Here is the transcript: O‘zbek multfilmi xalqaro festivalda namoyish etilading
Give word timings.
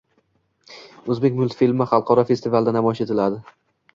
O‘zbek 1.15 1.35
multfilmi 1.41 1.87
xalqaro 1.93 2.25
festivalda 2.31 2.73
namoyish 2.79 3.03
etilading 3.07 3.45